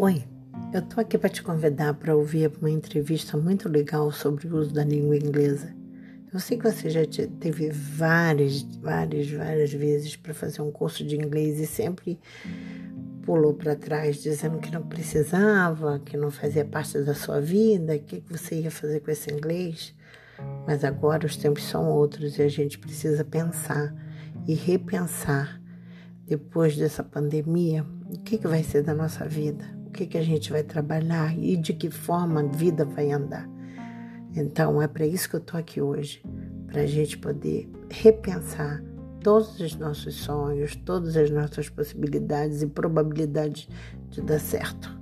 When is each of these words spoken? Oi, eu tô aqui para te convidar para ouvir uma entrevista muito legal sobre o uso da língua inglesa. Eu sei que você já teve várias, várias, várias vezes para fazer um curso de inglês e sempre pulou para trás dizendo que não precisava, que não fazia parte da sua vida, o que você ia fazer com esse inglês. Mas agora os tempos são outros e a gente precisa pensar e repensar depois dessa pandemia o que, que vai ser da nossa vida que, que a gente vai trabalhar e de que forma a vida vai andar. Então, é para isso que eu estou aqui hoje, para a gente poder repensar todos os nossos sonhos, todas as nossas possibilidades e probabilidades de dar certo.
Oi, 0.00 0.22
eu 0.72 0.80
tô 0.80 1.00
aqui 1.00 1.18
para 1.18 1.28
te 1.28 1.42
convidar 1.42 1.92
para 1.92 2.14
ouvir 2.14 2.52
uma 2.60 2.70
entrevista 2.70 3.36
muito 3.36 3.68
legal 3.68 4.12
sobre 4.12 4.46
o 4.46 4.56
uso 4.56 4.72
da 4.72 4.84
língua 4.84 5.16
inglesa. 5.16 5.74
Eu 6.32 6.38
sei 6.38 6.56
que 6.56 6.70
você 6.70 6.88
já 6.88 7.00
teve 7.40 7.68
várias, 7.70 8.62
várias, 8.80 9.28
várias 9.28 9.72
vezes 9.72 10.14
para 10.14 10.32
fazer 10.32 10.62
um 10.62 10.70
curso 10.70 11.04
de 11.04 11.16
inglês 11.16 11.58
e 11.58 11.66
sempre 11.66 12.16
pulou 13.24 13.54
para 13.54 13.74
trás 13.74 14.22
dizendo 14.22 14.58
que 14.58 14.70
não 14.70 14.86
precisava, 14.86 15.98
que 15.98 16.16
não 16.16 16.30
fazia 16.30 16.64
parte 16.64 17.00
da 17.00 17.12
sua 17.12 17.40
vida, 17.40 17.96
o 17.96 17.98
que 17.98 18.22
você 18.30 18.54
ia 18.60 18.70
fazer 18.70 19.00
com 19.00 19.10
esse 19.10 19.32
inglês. 19.32 19.96
Mas 20.64 20.84
agora 20.84 21.26
os 21.26 21.36
tempos 21.36 21.64
são 21.64 21.90
outros 21.90 22.38
e 22.38 22.42
a 22.42 22.48
gente 22.48 22.78
precisa 22.78 23.24
pensar 23.24 23.92
e 24.46 24.54
repensar 24.54 25.60
depois 26.24 26.76
dessa 26.76 27.02
pandemia 27.02 27.84
o 28.08 28.20
que, 28.20 28.38
que 28.38 28.46
vai 28.46 28.62
ser 28.62 28.84
da 28.84 28.94
nossa 28.94 29.26
vida 29.26 29.77
que, 29.98 30.06
que 30.06 30.18
a 30.18 30.22
gente 30.22 30.52
vai 30.52 30.62
trabalhar 30.62 31.36
e 31.36 31.56
de 31.56 31.72
que 31.72 31.90
forma 31.90 32.40
a 32.40 32.44
vida 32.44 32.84
vai 32.84 33.10
andar. 33.10 33.48
Então, 34.36 34.80
é 34.80 34.86
para 34.86 35.04
isso 35.04 35.28
que 35.28 35.34
eu 35.34 35.40
estou 35.40 35.58
aqui 35.58 35.80
hoje, 35.80 36.22
para 36.68 36.82
a 36.82 36.86
gente 36.86 37.18
poder 37.18 37.68
repensar 37.90 38.80
todos 39.22 39.58
os 39.58 39.74
nossos 39.74 40.14
sonhos, 40.14 40.76
todas 40.76 41.16
as 41.16 41.30
nossas 41.30 41.68
possibilidades 41.68 42.62
e 42.62 42.66
probabilidades 42.68 43.68
de 44.10 44.22
dar 44.22 44.38
certo. 44.38 44.97